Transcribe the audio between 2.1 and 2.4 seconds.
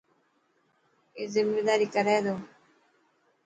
ٿو.